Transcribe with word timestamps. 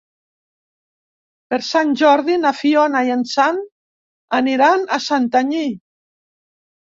Per 1.51 1.59
Sant 1.67 1.91
Jordi 2.01 2.37
na 2.45 2.53
Fiona 2.61 3.03
i 3.09 3.13
en 3.15 3.21
Sam 3.33 3.59
aniran 4.39 4.87
a 4.99 5.01
Santanyí. 5.09 5.67